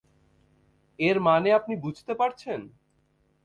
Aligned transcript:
এর 0.99 1.17
মানে 1.19 1.49
আপনি 1.53 1.73
বুঝতে 1.75 2.13
পারছেন? 2.13 2.59